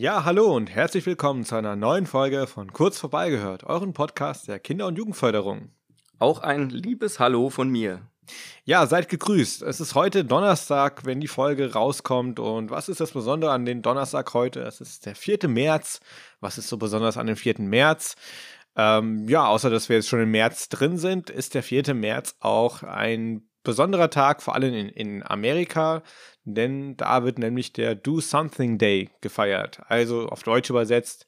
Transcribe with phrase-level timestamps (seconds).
[0.00, 4.58] Ja, hallo und herzlich willkommen zu einer neuen Folge von Kurz vorbeigehört, euren Podcast der
[4.58, 5.72] Kinder- und Jugendförderung.
[6.18, 8.00] Auch ein liebes Hallo von mir.
[8.64, 9.60] Ja, seid gegrüßt.
[9.60, 12.40] Es ist heute Donnerstag, wenn die Folge rauskommt.
[12.40, 14.62] Und was ist das Besondere an dem Donnerstag heute?
[14.62, 15.46] Es ist der 4.
[15.48, 16.00] März.
[16.40, 17.56] Was ist so besonders an dem 4.
[17.58, 18.16] März?
[18.76, 21.92] Ähm, ja, außer dass wir jetzt schon im März drin sind, ist der 4.
[21.92, 26.02] März auch ein besonderer Tag, vor allem in, in Amerika,
[26.44, 29.80] denn da wird nämlich der Do Something Day gefeiert.
[29.88, 31.26] Also auf Deutsch übersetzt,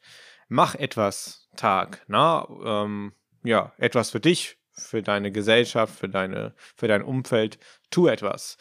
[0.48, 2.02] mach etwas Tag.
[2.08, 3.12] Na, ähm,
[3.44, 7.58] ja, etwas für dich, für deine Gesellschaft, für, deine, für dein Umfeld,
[7.90, 8.56] tu etwas.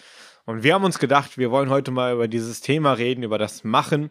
[0.46, 3.64] Und wir haben uns gedacht, wir wollen heute mal über dieses Thema reden, über das
[3.64, 4.10] Machen,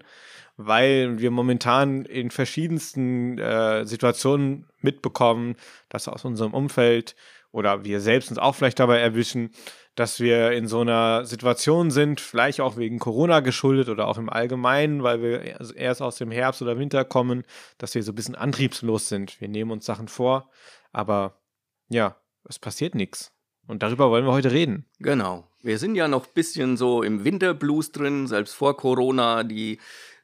[0.57, 5.57] weil wir momentan in verschiedensten äh, Situationen mitbekommen,
[5.89, 7.17] dass aus unserem Umfeld
[7.53, 9.51] oder wir selbst uns auch vielleicht dabei erwischen,
[9.95, 14.31] dass wir in so einer Situation sind, vielleicht auch wegen Corona geschuldet oder auch im
[14.31, 17.45] Allgemeinen, weil wir erst aus dem Herbst oder Winter kommen,
[17.79, 19.41] dass wir so ein bisschen antriebslos sind.
[19.41, 20.51] Wir nehmen uns Sachen vor,
[20.93, 21.41] aber
[21.89, 22.17] ja,
[22.49, 23.33] es passiert nichts.
[23.67, 24.87] Und darüber wollen wir heute reden.
[24.99, 25.47] Genau.
[25.63, 29.45] Wir sind ja noch ein bisschen so im Winterblues drin, selbst vor Corona.
[29.45, 29.79] Die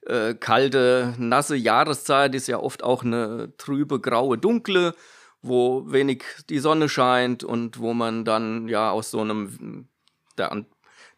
[0.07, 4.95] äh, kalte, nasse Jahreszeit ist ja oft auch eine trübe, graue, dunkle
[5.43, 9.89] wo wenig die Sonne scheint und wo man dann ja aus so einem,
[10.39, 10.65] der,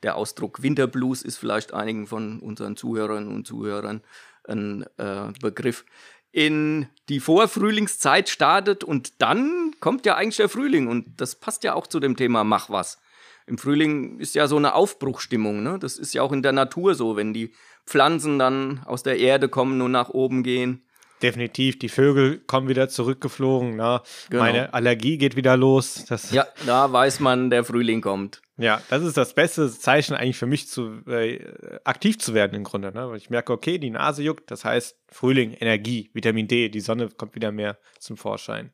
[0.03, 4.03] der Ausdruck Winterblues ist vielleicht einigen von unseren Zuhörerinnen und Zuhörern
[4.45, 5.85] ein äh, Begriff,
[6.31, 11.75] in die Vorfrühlingszeit startet und dann kommt ja eigentlich der Frühling und das passt ja
[11.75, 12.99] auch zu dem Thema Mach was.
[13.47, 15.79] Im Frühling ist ja so eine Aufbruchstimmung, ne?
[15.79, 17.55] Das ist ja auch in der Natur so, wenn die
[17.87, 20.85] Pflanzen dann aus der Erde kommen und nach oben gehen
[21.23, 21.79] definitiv.
[21.79, 23.77] Die Vögel kommen wieder zurückgeflogen.
[23.77, 24.43] Na, genau.
[24.43, 26.05] Meine Allergie geht wieder los.
[26.09, 28.41] Das ja, da weiß man, der Frühling kommt.
[28.57, 31.39] Ja, das ist das beste Zeichen eigentlich für mich, zu äh,
[31.85, 32.93] aktiv zu werden im Grunde.
[32.93, 33.09] Ne?
[33.09, 34.51] Weil ich merke, okay, die Nase juckt.
[34.51, 38.73] Das heißt Frühling, Energie, Vitamin D, die Sonne kommt wieder mehr zum Vorschein.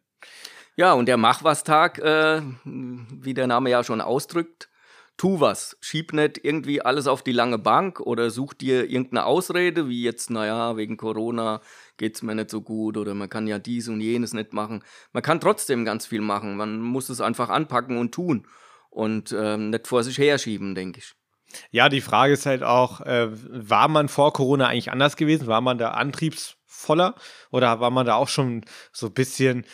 [0.76, 4.68] Ja, und der Mach was Tag, äh, wie der Name ja schon ausdrückt,
[5.16, 5.76] tu was.
[5.80, 10.30] Schieb nicht irgendwie alles auf die lange Bank oder such dir irgendeine Ausrede, wie jetzt,
[10.30, 11.60] naja, wegen Corona
[11.96, 14.82] geht es mir nicht so gut oder man kann ja dies und jenes nicht machen.
[15.12, 16.56] Man kann trotzdem ganz viel machen.
[16.56, 18.46] Man muss es einfach anpacken und tun
[18.90, 21.14] und ähm, nicht vor sich herschieben, denke ich.
[21.70, 25.46] Ja, die Frage ist halt auch, äh, war man vor Corona eigentlich anders gewesen?
[25.46, 27.14] War man da antriebsvoller
[27.50, 29.64] oder war man da auch schon so ein bisschen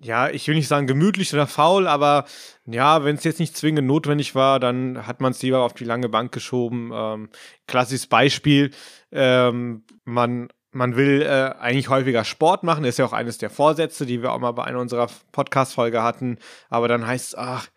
[0.00, 2.24] ja, ich will nicht sagen gemütlich oder faul, aber
[2.66, 5.84] ja, wenn es jetzt nicht zwingend notwendig war, dann hat man es lieber auf die
[5.84, 6.90] lange Bank geschoben.
[6.92, 7.28] Ähm,
[7.66, 8.72] klassisches Beispiel,
[9.12, 14.04] ähm, man, man will äh, eigentlich häufiger Sport machen, ist ja auch eines der Vorsätze,
[14.06, 17.68] die wir auch mal bei einer unserer Podcast-Folge hatten, aber dann heißt es, ach,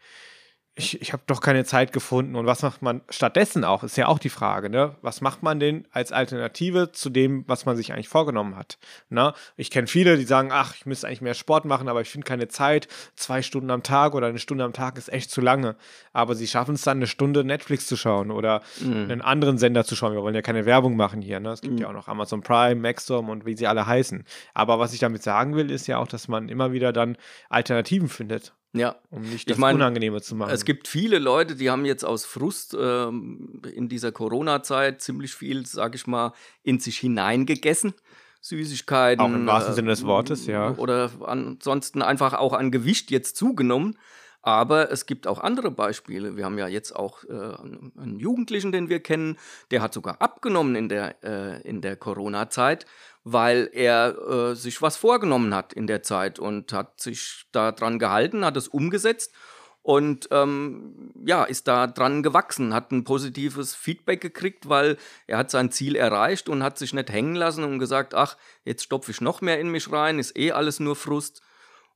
[0.79, 2.35] ich, ich habe doch keine Zeit gefunden.
[2.35, 3.83] Und was macht man stattdessen auch?
[3.83, 4.95] Ist ja auch die Frage, ne?
[5.01, 8.77] Was macht man denn als Alternative zu dem, was man sich eigentlich vorgenommen hat?
[9.09, 9.33] Ne?
[9.57, 12.25] Ich kenne viele, die sagen, ach, ich müsste eigentlich mehr Sport machen, aber ich finde
[12.25, 12.87] keine Zeit.
[13.15, 15.75] Zwei Stunden am Tag oder eine Stunde am Tag ist echt zu lange.
[16.13, 18.93] Aber sie schaffen es dann, eine Stunde Netflix zu schauen oder mhm.
[18.93, 20.13] einen anderen Sender zu schauen.
[20.13, 21.41] Wir wollen ja keine Werbung machen hier.
[21.41, 21.49] Ne?
[21.49, 21.81] Es gibt mhm.
[21.81, 24.23] ja auch noch Amazon Prime, Maxdom und wie sie alle heißen.
[24.53, 27.17] Aber was ich damit sagen will, ist ja auch, dass man immer wieder dann
[27.49, 28.53] Alternativen findet.
[28.73, 28.95] Ja.
[29.09, 30.51] Um nicht das ich mein, Unangenehme zu machen.
[30.51, 35.65] Es gibt viele Leute, die haben jetzt aus Frust ähm, in dieser Corona-Zeit ziemlich viel,
[35.65, 37.93] sag ich mal, in sich hineingegessen.
[38.41, 39.21] Süßigkeiten.
[39.21, 40.75] Auch im wahrsten äh, Sinne des Wortes, ja.
[40.77, 43.97] Oder ansonsten einfach auch an Gewicht jetzt zugenommen.
[44.41, 46.37] Aber es gibt auch andere Beispiele.
[46.37, 49.37] Wir haben ja jetzt auch äh, einen Jugendlichen, den wir kennen,
[49.71, 52.85] der hat sogar abgenommen in der, äh, der Corona-Zeit,
[53.23, 58.45] weil er äh, sich was vorgenommen hat in der Zeit und hat sich daran gehalten,
[58.45, 59.33] hat es umgesetzt
[59.81, 65.51] und ähm, ja, ist da dran gewachsen, hat ein positives Feedback gekriegt, weil er hat
[65.51, 69.21] sein Ziel erreicht und hat sich nicht hängen lassen und gesagt, ach, jetzt stopfe ich
[69.21, 71.41] noch mehr in mich rein, ist eh alles nur Frust.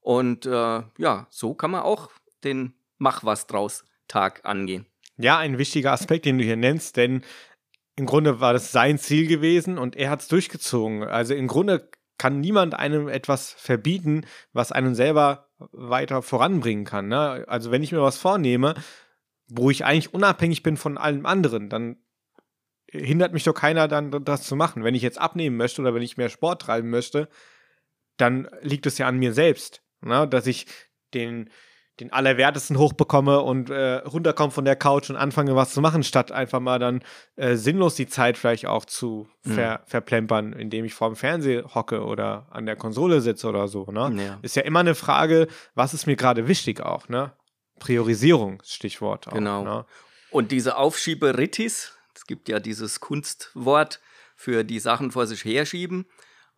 [0.02, 2.10] Und äh, ja, so kann man auch
[2.44, 4.86] den Mach was draus Tag angehen.
[5.18, 7.24] Ja, ein wichtiger Aspekt, den du hier nennst, denn
[7.95, 11.04] im Grunde war das sein Ziel gewesen und er hat es durchgezogen.
[11.04, 17.07] Also im Grunde kann niemand einem etwas verbieten, was einen selber weiter voranbringen kann.
[17.07, 17.45] Ne?
[17.48, 18.75] Also wenn ich mir was vornehme,
[19.48, 21.98] wo ich eigentlich unabhängig bin von allem anderen, dann
[22.88, 24.84] hindert mich doch keiner dann das zu machen.
[24.84, 27.28] Wenn ich jetzt abnehmen möchte oder wenn ich mehr Sport treiben möchte,
[28.18, 30.28] dann liegt es ja an mir selbst, ne?
[30.28, 30.68] dass ich
[31.13, 31.50] den
[32.00, 36.31] den Allerwertesten hochbekomme und äh, runterkomme von der Couch und anfange was zu machen, statt
[36.31, 37.04] einfach mal dann
[37.36, 39.51] äh, sinnlos die Zeit vielleicht auch zu mhm.
[39.51, 39.88] ver mhm.
[39.88, 43.86] verplempern, indem ich vor dem Fernseher hocke oder an der Konsole sitze oder so.
[43.86, 44.24] Ne?
[44.24, 44.40] Ja.
[44.42, 47.34] Ist ja immer eine Frage, was ist mir gerade wichtig auch, ne?
[47.80, 49.28] Priorisierung, Stichwort.
[49.28, 49.63] Auch, genau.
[49.63, 49.86] Ne?
[50.31, 54.00] Und diese Aufschieberitis, es gibt ja dieses Kunstwort
[54.36, 56.06] für die Sachen vor sich herschieben.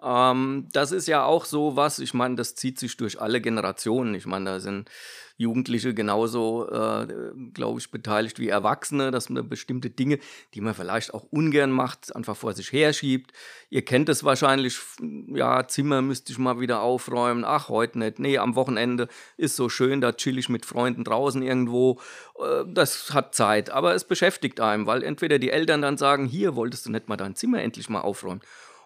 [0.01, 4.15] Ähm, das ist ja auch so was, ich meine, das zieht sich durch alle Generationen.
[4.15, 4.89] Ich meine, da sind
[5.37, 7.07] Jugendliche genauso, äh,
[7.53, 10.19] glaube ich, beteiligt wie Erwachsene, dass man bestimmte Dinge,
[10.53, 13.33] die man vielleicht auch ungern macht, einfach vor sich herschiebt.
[13.69, 14.79] Ihr kennt es wahrscheinlich,
[15.27, 17.43] ja, Zimmer müsste ich mal wieder aufräumen.
[17.43, 18.19] Ach, heute nicht.
[18.19, 21.99] Nee, am Wochenende ist so schön, da chill ich mit Freunden draußen irgendwo.
[22.39, 26.55] Äh, das hat Zeit, aber es beschäftigt einem, weil entweder die Eltern dann sagen, hier
[26.55, 28.41] wolltest du nicht mal dein Zimmer endlich mal aufräumen.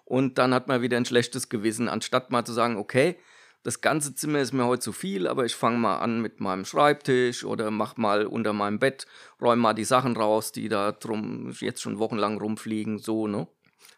[0.09, 3.15] Und dann hat man wieder ein schlechtes Gewissen, anstatt mal zu sagen, okay,
[3.61, 6.65] das ganze Zimmer ist mir heute zu viel, aber ich fange mal an mit meinem
[6.65, 9.05] Schreibtisch oder mach mal unter meinem Bett,
[9.39, 13.47] räume mal die Sachen raus, die da drum jetzt schon wochenlang rumfliegen, so, ne?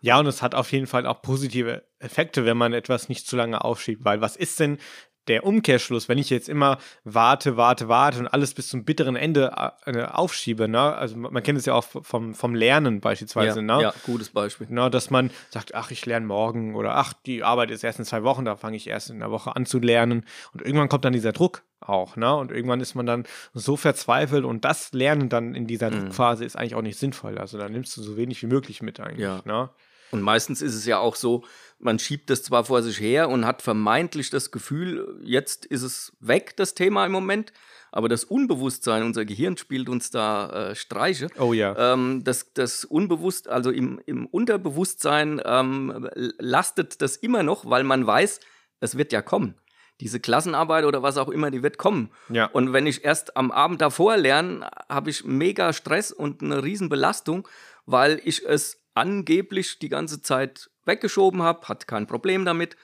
[0.02, 3.38] Ja, und es hat auf jeden Fall auch positive Effekte, wenn man etwas nicht zu
[3.38, 4.80] lange aufschiebt, weil was ist denn,
[5.28, 9.52] der Umkehrschluss, wenn ich jetzt immer warte, warte, warte und alles bis zum bitteren Ende
[9.86, 10.96] äh, aufschiebe, ne?
[10.96, 13.82] also man kennt es ja auch vom, vom Lernen beispielsweise, ja, ne?
[13.82, 14.68] ja, gutes Beispiel.
[14.70, 18.06] Ne, dass man sagt, ach, ich lerne morgen oder ach, die Arbeit ist erst in
[18.06, 21.06] zwei Wochen, da fange ich erst in einer Woche an zu lernen und irgendwann kommt
[21.06, 22.36] dann dieser Druck auch, ne?
[22.36, 26.06] Und irgendwann ist man dann so verzweifelt und das Lernen dann in dieser mhm.
[26.06, 27.38] Druckphase ist eigentlich auch nicht sinnvoll.
[27.38, 29.42] Also da nimmst du so wenig wie möglich mit eigentlich, ja.
[29.46, 29.70] ne?
[30.12, 31.44] Und meistens ist es ja auch so,
[31.82, 36.14] man schiebt das zwar vor sich her und hat vermeintlich das Gefühl, jetzt ist es
[36.20, 37.52] weg, das Thema im Moment,
[37.92, 41.28] aber das Unbewusstsein, unser Gehirn spielt uns da äh, Streiche.
[41.38, 41.94] Oh ja.
[41.94, 48.08] Ähm, das, das Unbewusst, also im, im Unterbewusstsein ähm, lastet das immer noch, weil man
[48.08, 48.40] weiß,
[48.80, 49.56] es wird ja kommen.
[50.00, 52.10] Diese Klassenarbeit oder was auch immer, die wird kommen.
[52.30, 52.46] Ja.
[52.46, 57.48] Und wenn ich erst am Abend davor lerne, habe ich mega Stress und eine Riesenbelastung,
[57.86, 62.76] weil ich es angeblich die ganze Zeit weggeschoben habe, hat kein Problem damit.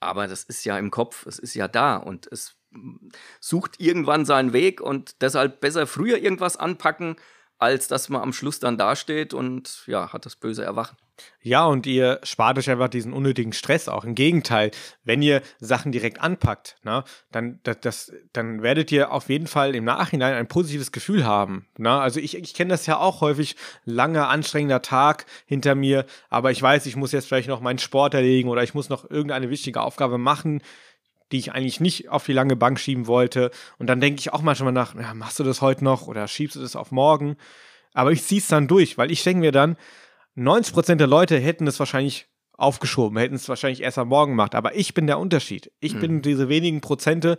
[0.00, 2.56] Aber das ist ja im Kopf, es ist ja da und es
[3.40, 7.16] sucht irgendwann seinen Weg und deshalb besser früher irgendwas anpacken,
[7.64, 10.96] als dass man am Schluss dann dasteht und ja, hat das böse Erwachen.
[11.42, 14.04] Ja, und ihr spart euch einfach diesen unnötigen Stress auch.
[14.04, 14.70] Im Gegenteil,
[15.04, 19.76] wenn ihr Sachen direkt anpackt, ne, dann, das, das, dann werdet ihr auf jeden Fall
[19.76, 21.66] im Nachhinein ein positives Gefühl haben.
[21.76, 21.90] Ne?
[21.90, 26.60] Also ich, ich kenne das ja auch häufig, langer, anstrengender Tag hinter mir, aber ich
[26.60, 29.82] weiß, ich muss jetzt vielleicht noch meinen Sport erlegen oder ich muss noch irgendeine wichtige
[29.82, 30.62] Aufgabe machen,
[31.32, 33.50] die ich eigentlich nicht auf die lange Bank schieben wollte.
[33.78, 36.56] Und dann denke ich auch manchmal nach, ja, machst du das heute noch oder schiebst
[36.56, 37.36] du das auf morgen?
[37.92, 39.76] Aber ich ziehe es dann durch, weil ich denke mir dann,
[40.36, 44.54] 90% der Leute hätten es wahrscheinlich aufgeschoben, hätten es wahrscheinlich erst am Morgen gemacht.
[44.54, 45.72] Aber ich bin der Unterschied.
[45.80, 46.00] Ich mhm.
[46.00, 47.38] bin diese wenigen Prozente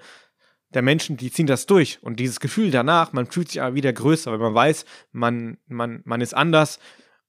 [0.74, 2.00] der Menschen, die ziehen das durch.
[2.02, 6.02] Und dieses Gefühl danach, man fühlt sich aber wieder größer, weil man weiß, man, man,
[6.06, 6.80] man ist anders,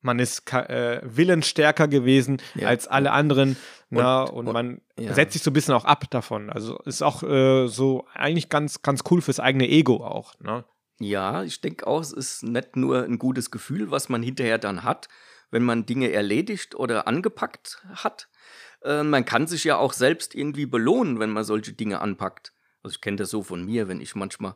[0.00, 2.69] man ist äh, willensstärker gewesen ja.
[2.69, 3.56] als alle anderen.
[3.91, 5.15] Und, na, und, und man ja.
[5.15, 6.50] setzt sich so ein bisschen auch ab davon.
[6.50, 10.35] Also ist auch äh, so eigentlich ganz, ganz cool fürs eigene Ego auch.
[10.41, 10.65] Ne?
[10.99, 14.83] Ja, ich denke auch, es ist nicht nur ein gutes Gefühl, was man hinterher dann
[14.83, 15.09] hat,
[15.50, 18.29] wenn man Dinge erledigt oder angepackt hat.
[18.83, 22.53] Äh, man kann sich ja auch selbst irgendwie belohnen, wenn man solche Dinge anpackt.
[22.83, 24.55] Also ich kenne das so von mir, wenn ich manchmal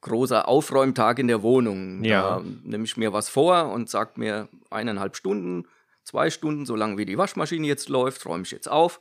[0.00, 2.40] großer Aufräumtag in der Wohnung, ja.
[2.62, 5.66] nehme ich mir was vor und sage mir eineinhalb Stunden,
[6.08, 9.00] zwei Stunden, solange wie die Waschmaschine jetzt läuft, räume ich jetzt auf.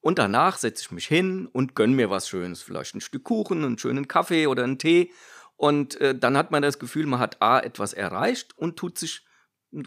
[0.00, 2.62] Und danach setze ich mich hin und gönne mir was Schönes.
[2.62, 5.10] Vielleicht ein Stück Kuchen, einen schönen Kaffee oder einen Tee.
[5.56, 9.26] Und äh, dann hat man das Gefühl, man hat A, etwas erreicht und tut sich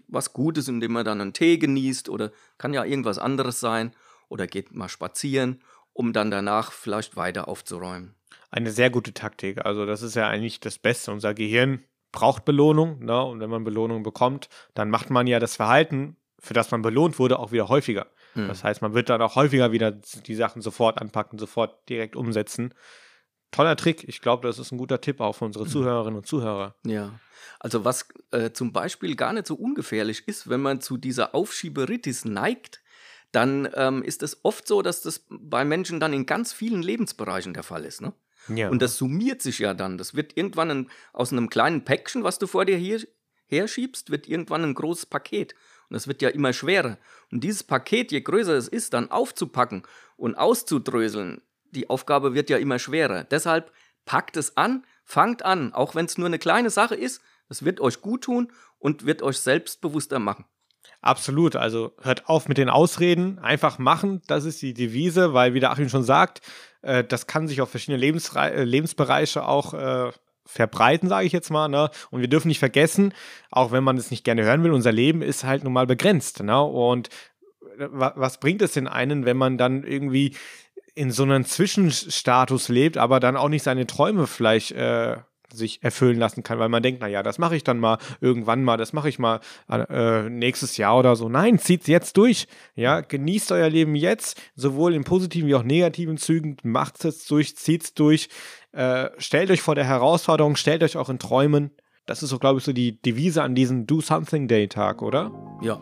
[0.07, 3.95] was Gutes, indem man dann einen Tee genießt oder kann ja irgendwas anderes sein
[4.27, 5.61] oder geht mal spazieren,
[5.93, 8.15] um dann danach vielleicht weiter aufzuräumen.
[8.51, 9.65] Eine sehr gute Taktik.
[9.65, 11.11] Also das ist ja eigentlich das Beste.
[11.11, 13.23] Unser Gehirn braucht Belohnung, ne?
[13.23, 17.19] Und wenn man Belohnung bekommt, dann macht man ja das Verhalten, für das man belohnt
[17.19, 18.07] wurde, auch wieder häufiger.
[18.33, 18.47] Hm.
[18.47, 22.73] Das heißt, man wird dann auch häufiger wieder die Sachen sofort anpacken, sofort direkt umsetzen.
[23.51, 24.07] Toller Trick.
[24.07, 25.71] Ich glaube, das ist ein guter Tipp auch für unsere hm.
[25.71, 26.75] Zuhörerinnen und Zuhörer.
[26.85, 27.19] Ja.
[27.59, 32.25] Also was äh, zum Beispiel gar nicht so ungefährlich ist, wenn man zu dieser Aufschieberitis
[32.25, 32.81] neigt,
[33.31, 37.53] dann ähm, ist es oft so, dass das bei Menschen dann in ganz vielen Lebensbereichen
[37.53, 38.01] der Fall ist.
[38.01, 38.13] Ne?
[38.47, 38.69] Ja.
[38.69, 39.97] Und das summiert sich ja dann.
[39.97, 43.05] Das wird irgendwann ein, aus einem kleinen Päckchen, was du vor dir hier
[43.47, 45.55] herschiebst, wird irgendwann ein großes Paket.
[45.89, 46.97] Und das wird ja immer schwerer.
[47.31, 49.83] Und dieses Paket, je größer es ist, dann aufzupacken
[50.17, 51.41] und auszudröseln,
[51.71, 53.23] die Aufgabe wird ja immer schwerer.
[53.23, 53.71] Deshalb
[54.05, 57.81] packt es an, fangt an, auch wenn es nur eine kleine Sache ist, es wird
[57.81, 60.45] euch gut tun und wird euch selbstbewusster machen.
[61.01, 61.55] Absolut.
[61.55, 63.39] Also hört auf mit den Ausreden.
[63.39, 64.21] Einfach machen.
[64.27, 66.41] Das ist die Devise, weil, wie der Achim schon sagt,
[66.81, 70.11] äh, das kann sich auf verschiedene Lebensre äh, Lebensbereiche auch äh,
[70.49, 71.67] verbreiten, sage ich jetzt mal.
[71.67, 71.89] Ne?
[72.09, 73.13] Und wir dürfen nicht vergessen,
[73.51, 76.41] auch wenn man es nicht gerne hören will, unser Leben ist halt nun mal begrenzt.
[76.41, 76.61] Ne?
[76.61, 77.09] Und
[77.77, 80.35] äh, was bringt es den einen, wenn man dann irgendwie
[80.95, 85.17] in so einem Zwischenstatus lebt, aber dann auch nicht seine Träume vielleicht äh,
[85.53, 88.77] sich erfüllen lassen kann, weil man denkt, naja, das mache ich dann mal irgendwann mal,
[88.77, 89.39] das mache ich mal
[89.69, 91.29] äh, nächstes Jahr oder so.
[91.29, 92.47] Nein, zieht's jetzt durch.
[92.75, 97.55] Ja, genießt euer Leben jetzt, sowohl in positiven wie auch negativen Zügen, macht es durch,
[97.55, 98.29] zieht's durch,
[98.71, 101.71] äh, stellt euch vor der Herausforderung, stellt euch auch in Träumen.
[102.05, 105.31] Das ist so, glaube ich, so die Devise an diesem Do Something Day Tag, oder?
[105.61, 105.79] Ja,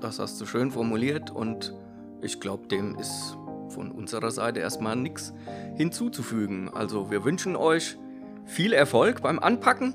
[0.00, 1.74] das hast du schön formuliert und
[2.20, 3.36] ich glaube, dem ist
[3.68, 5.32] von unserer Seite erstmal nichts
[5.76, 6.68] hinzuzufügen.
[6.68, 7.96] Also wir wünschen euch
[8.44, 9.94] viel Erfolg beim Anpacken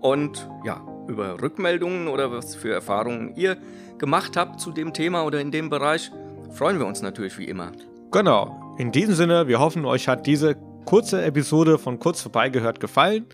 [0.00, 3.56] und ja, über Rückmeldungen oder was für Erfahrungen ihr
[3.98, 6.10] gemacht habt zu dem Thema oder in dem Bereich,
[6.50, 7.72] freuen wir uns natürlich wie immer.
[8.10, 8.74] Genau.
[8.78, 13.26] In diesem Sinne, wir hoffen, euch hat diese kurze Episode von Kurz vorbeigehört gefallen.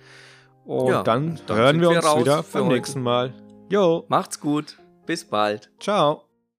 [0.65, 3.33] Und ja, dann, dann, hören wir uns wir wieder beim nächsten Mal.
[3.71, 4.05] Jo.
[4.09, 4.79] Macht's gut.
[5.07, 5.71] Bis bald.
[5.81, 6.28] Ciao.